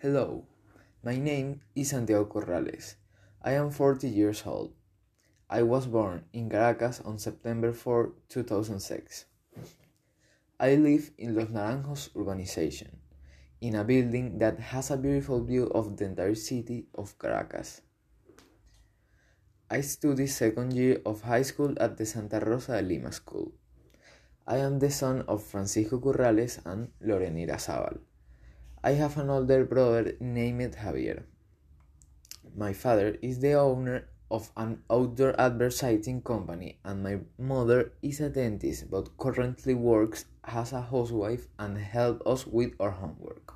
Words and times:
Hello, 0.00 0.44
my 1.02 1.18
name 1.18 1.60
is 1.74 1.90
Santiago 1.90 2.24
Corrales. 2.30 2.94
I 3.42 3.54
am 3.54 3.72
40 3.72 4.06
years 4.08 4.44
old. 4.46 4.70
I 5.50 5.62
was 5.62 5.88
born 5.88 6.22
in 6.32 6.48
Caracas 6.48 7.00
on 7.04 7.18
September 7.18 7.72
4, 7.72 8.12
2006. 8.28 9.24
I 10.60 10.76
live 10.76 11.10
in 11.18 11.34
Los 11.34 11.48
Naranjos 11.48 12.10
urbanization, 12.14 12.94
in 13.60 13.74
a 13.74 13.82
building 13.82 14.38
that 14.38 14.60
has 14.70 14.92
a 14.92 14.96
beautiful 14.96 15.42
view 15.42 15.66
of 15.74 15.96
the 15.96 16.04
entire 16.04 16.36
city 16.36 16.86
of 16.94 17.18
Caracas. 17.18 17.82
I 19.68 19.80
study 19.80 20.28
second 20.28 20.74
year 20.74 21.02
of 21.04 21.22
high 21.22 21.42
school 21.42 21.74
at 21.80 21.96
the 21.96 22.06
Santa 22.06 22.38
Rosa 22.38 22.80
de 22.80 22.86
Lima 22.86 23.10
School. 23.10 23.50
I 24.46 24.58
am 24.58 24.78
the 24.78 24.92
son 24.92 25.24
of 25.26 25.42
Francisco 25.42 25.98
Corrales 25.98 26.64
and 26.64 26.92
Lorena 27.00 27.58
Zabal. 27.58 27.98
I 28.88 28.92
have 28.92 29.18
an 29.18 29.28
older 29.28 29.66
brother 29.66 30.14
named 30.18 30.74
Javier. 30.76 31.24
My 32.56 32.72
father 32.72 33.18
is 33.20 33.38
the 33.38 33.52
owner 33.52 34.08
of 34.30 34.50
an 34.56 34.82
outdoor 34.90 35.38
advertising 35.38 36.22
company, 36.22 36.78
and 36.82 37.02
my 37.02 37.18
mother 37.36 37.92
is 38.00 38.18
a 38.20 38.30
dentist 38.30 38.90
but 38.90 39.14
currently 39.18 39.74
works 39.74 40.24
as 40.42 40.72
a 40.72 40.80
housewife 40.80 41.48
and 41.58 41.76
helps 41.76 42.26
us 42.26 42.46
with 42.46 42.72
our 42.80 42.92
homework. 42.92 43.52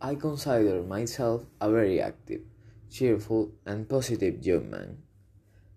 I 0.00 0.14
consider 0.14 0.82
myself 0.82 1.44
a 1.60 1.70
very 1.70 2.00
active, 2.00 2.40
cheerful, 2.88 3.52
and 3.66 3.86
positive 3.86 4.46
young 4.46 4.70
man. 4.70 5.02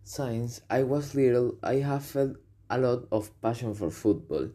Since 0.05 0.61
I 0.69 0.83
was 0.83 1.13
little, 1.13 1.57
I 1.61 1.75
have 1.79 2.05
felt 2.05 2.37
a 2.69 2.77
lot 2.77 3.03
of 3.11 3.29
passion 3.41 3.73
for 3.73 3.91
football 3.91 4.47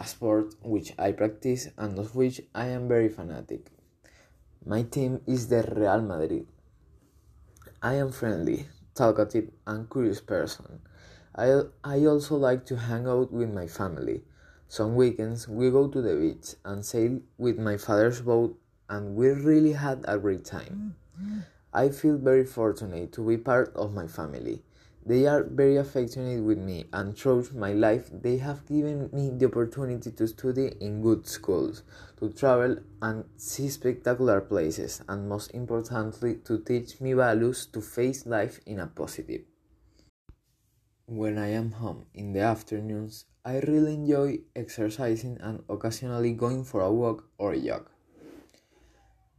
a 0.00 0.06
sport 0.06 0.54
which 0.62 0.94
I 0.98 1.12
practice 1.12 1.68
and 1.76 1.98
of 1.98 2.16
which 2.16 2.40
I 2.54 2.68
am 2.68 2.88
very 2.88 3.10
fanatic. 3.10 3.66
My 4.64 4.82
team 4.82 5.20
is 5.26 5.48
the 5.48 5.62
Real 5.76 6.00
Madrid. 6.00 6.46
I 7.82 7.94
am 7.94 8.10
friendly, 8.10 8.66
talkative, 8.94 9.50
and 9.66 9.90
curious 9.90 10.20
person. 10.20 10.80
I, 11.36 11.62
I 11.84 12.06
also 12.06 12.36
like 12.36 12.64
to 12.66 12.76
hang 12.76 13.06
out 13.06 13.30
with 13.30 13.52
my 13.52 13.66
family. 13.66 14.22
Some 14.68 14.94
weekends 14.94 15.46
we 15.48 15.70
go 15.70 15.88
to 15.88 16.00
the 16.00 16.16
beach 16.16 16.54
and 16.64 16.84
sail 16.84 17.20
with 17.36 17.58
my 17.58 17.76
father's 17.76 18.22
boat, 18.22 18.58
and 18.88 19.14
we 19.14 19.28
really 19.28 19.72
had 19.72 20.04
a 20.08 20.18
great 20.18 20.44
time. 20.44 20.94
Mm, 21.20 21.24
mm. 21.24 21.42
I 21.74 21.88
feel 21.90 22.16
very 22.16 22.44
fortunate 22.44 23.12
to 23.12 23.26
be 23.26 23.36
part 23.36 23.72
of 23.76 23.92
my 23.94 24.06
family. 24.06 24.62
They 25.10 25.26
are 25.26 25.42
very 25.42 25.76
affectionate 25.76 26.40
with 26.40 26.58
me, 26.58 26.84
and 26.92 27.18
throughout 27.18 27.52
my 27.52 27.72
life, 27.72 28.08
they 28.12 28.36
have 28.36 28.64
given 28.66 29.10
me 29.12 29.30
the 29.30 29.46
opportunity 29.46 30.12
to 30.12 30.28
study 30.28 30.66
in 30.80 31.02
good 31.02 31.26
schools, 31.26 31.82
to 32.20 32.30
travel 32.30 32.76
and 33.02 33.24
see 33.36 33.68
spectacular 33.70 34.40
places, 34.40 35.02
and 35.08 35.28
most 35.28 35.50
importantly, 35.50 36.36
to 36.44 36.58
teach 36.60 37.00
me 37.00 37.14
values 37.14 37.66
to 37.72 37.80
face 37.80 38.24
life 38.24 38.60
in 38.66 38.78
a 38.78 38.86
positive. 38.86 39.42
When 41.06 41.38
I 41.38 41.48
am 41.48 41.72
home 41.72 42.06
in 42.14 42.32
the 42.32 42.42
afternoons, 42.42 43.24
I 43.44 43.58
really 43.66 43.94
enjoy 43.94 44.42
exercising 44.54 45.38
and 45.40 45.64
occasionally 45.68 46.34
going 46.34 46.62
for 46.62 46.82
a 46.82 46.92
walk 46.92 47.24
or 47.36 47.54
a 47.54 47.60
jog. 47.60 47.90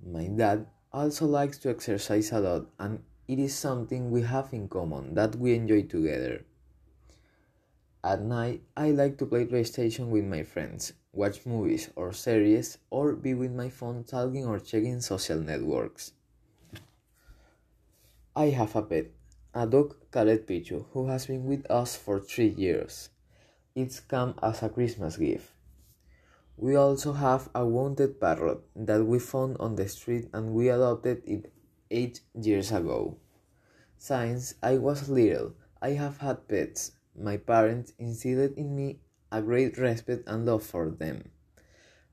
My 0.06 0.28
dad 0.28 0.68
also 0.92 1.28
likes 1.28 1.60
to 1.60 1.70
exercise 1.70 2.34
a 2.34 2.42
lot 2.42 2.66
and 2.78 3.04
it 3.32 3.40
is 3.40 3.56
something 3.56 4.12
we 4.12 4.24
have 4.24 4.52
in 4.52 4.68
common 4.68 5.14
that 5.14 5.38
we 5.38 5.56
enjoy 5.56 5.82
together. 5.84 6.44
At 8.04 8.22
night, 8.22 8.64
I 8.76 8.92
like 8.92 9.18
to 9.20 9.26
play 9.26 9.46
PlayStation 9.46 10.10
with 10.10 10.26
my 10.26 10.44
friends, 10.44 10.92
watch 11.14 11.46
movies 11.46 11.90
or 11.96 12.12
series, 12.12 12.78
or 12.90 13.14
be 13.14 13.34
with 13.34 13.54
my 13.54 13.70
phone 13.70 14.04
talking 14.04 14.46
or 14.46 14.59
checking 14.59 15.00
social 15.00 15.40
networks. 15.40 16.12
I 18.36 18.48
have 18.48 18.76
a 18.76 18.82
pet, 18.82 19.06
a 19.53 19.66
dog 19.66 19.96
called 20.12 20.46
Pichu, 20.46 20.88
who 20.92 21.08
has 21.08 21.28
been 21.28 21.46
with 21.46 21.66
us 21.72 21.96
for 21.96 22.19
three 22.19 22.50
years. 22.50 23.12
It's 23.75 24.02
come 24.02 24.36
as 24.44 24.62
a 24.62 24.68
Christmas 24.68 25.16
gift. 25.16 25.53
We 26.58 26.75
also 26.75 27.13
have 27.13 27.50
a 27.56 27.66
wounded 27.66 28.19
parrot 28.19 28.59
that 28.75 29.06
we 29.06 29.19
found 29.19 29.56
on 29.62 29.75
the 29.75 29.88
street 29.88 30.28
and 30.34 30.53
we 30.53 30.68
adopted 30.68 31.24
it 31.25 31.53
eight 31.91 32.22
years 32.34 32.72
ago. 32.72 33.18
Since 33.97 34.56
I 34.63 34.78
was 34.78 35.09
little, 35.09 35.53
I 35.81 35.91
have 35.91 36.18
had 36.18 36.47
pets. 36.47 36.94
My 37.16 37.38
parents 37.38 37.94
instilled 38.00 38.53
in 38.57 38.75
me 38.75 39.00
a 39.31 39.41
great 39.41 39.78
respect 39.78 40.24
and 40.28 40.46
love 40.46 40.63
for 40.63 40.90
them. 40.90 41.30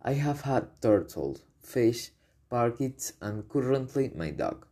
I 0.03 0.13
have 0.13 0.43
had 0.43 0.83
turtles, 0.83 1.43
fish, 1.63 2.11
parakeets, 2.51 3.15
and 3.21 3.49
currently 3.49 4.11
my 4.15 4.31
dog. 4.31 4.67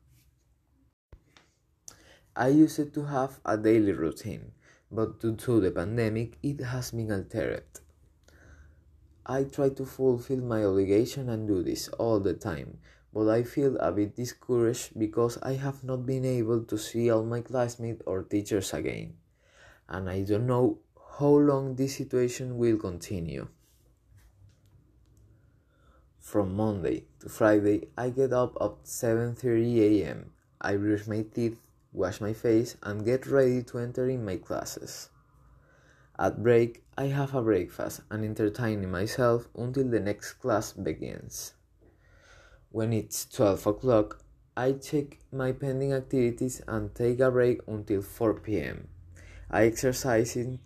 I 2.34 2.48
used 2.48 2.92
to 2.92 3.04
have 3.04 3.40
a 3.44 3.56
daily 3.56 3.92
routine, 3.92 4.52
but 4.92 5.20
due 5.20 5.36
to 5.36 5.60
the 5.60 5.70
pandemic, 5.70 6.36
it 6.42 6.60
has 6.60 6.90
been 6.90 7.10
altered. 7.10 7.64
I 9.24 9.44
try 9.44 9.70
to 9.70 9.84
fulfill 9.84 10.38
my 10.38 10.64
obligation 10.64 11.28
and 11.28 11.48
do 11.48 11.62
this 11.62 11.88
all 11.88 12.20
the 12.20 12.34
time, 12.34 12.78
but 13.16 13.30
I 13.30 13.44
feel 13.44 13.78
a 13.80 13.92
bit 13.92 14.14
discouraged 14.14 14.92
because 14.98 15.38
I 15.40 15.54
have 15.54 15.82
not 15.82 16.04
been 16.04 16.26
able 16.26 16.60
to 16.64 16.76
see 16.76 17.08
all 17.08 17.24
my 17.24 17.40
classmates 17.40 18.02
or 18.04 18.22
teachers 18.22 18.74
again, 18.74 19.16
and 19.88 20.10
I 20.10 20.20
don't 20.20 20.46
know 20.46 20.80
how 21.16 21.40
long 21.40 21.76
this 21.76 21.96
situation 21.96 22.58
will 22.58 22.76
continue. 22.76 23.48
From 26.20 26.54
Monday 26.54 27.06
to 27.20 27.30
Friday, 27.30 27.88
I 27.96 28.10
get 28.10 28.34
up 28.34 28.52
at 28.60 28.84
7:30 28.84 29.80
a.m. 29.80 30.36
I 30.60 30.76
brush 30.76 31.06
my 31.08 31.24
teeth, 31.24 31.56
wash 31.94 32.20
my 32.20 32.34
face, 32.34 32.76
and 32.82 33.08
get 33.08 33.24
ready 33.24 33.62
to 33.72 33.78
enter 33.78 34.06
in 34.10 34.28
my 34.28 34.36
classes. 34.36 35.08
At 36.18 36.42
break, 36.42 36.84
I 36.98 37.06
have 37.16 37.34
a 37.34 37.40
breakfast 37.40 38.02
and 38.10 38.28
entertain 38.28 38.84
myself 38.90 39.48
until 39.56 39.88
the 39.88 40.04
next 40.04 40.34
class 40.34 40.74
begins. 40.74 41.56
When 42.70 42.92
it's 42.92 43.26
12 43.26 43.66
o'clock, 43.66 44.22
I 44.56 44.72
check 44.72 45.18
my 45.32 45.52
pending 45.52 45.92
activities 45.92 46.62
and 46.66 46.94
take 46.94 47.20
a 47.20 47.30
break 47.30 47.60
until 47.66 48.02
4 48.02 48.34
p.m. 48.40 48.88
I 49.50 49.64
exercise 49.64 50.36
and, 50.36 50.58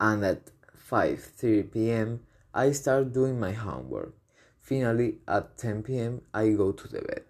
and 0.00 0.24
at 0.24 0.50
5:30 0.90 1.72
p.m. 1.72 2.20
I 2.54 2.72
start 2.72 3.12
doing 3.12 3.40
my 3.40 3.52
homework. 3.52 4.14
Finally, 4.60 5.18
at 5.26 5.56
10 5.58 5.82
p.m. 5.82 6.22
I 6.34 6.50
go 6.50 6.72
to 6.72 6.88
the 6.88 7.02
bed. 7.02 7.24